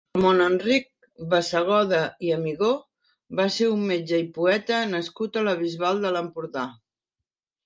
Ramon-Enric 0.17 0.87
Bassegoda 1.33 1.99
i 2.29 2.33
Amigó 2.37 2.71
va 3.41 3.45
ser 3.57 3.69
un 3.75 3.85
metge 3.91 4.23
i 4.23 4.27
poeta 4.39 4.81
nascut 4.95 5.39
a 5.39 5.45
la 5.51 5.55
Bisbal 5.61 6.03
d'Empordà. 6.09 6.67